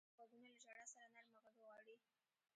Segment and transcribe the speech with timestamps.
[0.17, 1.95] غوږونه له ژړا سره نرمه غږ غواړي